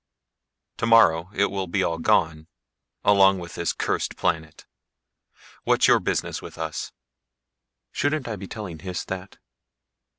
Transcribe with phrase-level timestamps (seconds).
[0.77, 2.47] Tomorrow it will be all gone
[3.03, 4.65] along with this cursed planet.
[5.63, 6.91] What's your business with us?"
[7.91, 9.37] "Shouldn't I be telling Hys that?"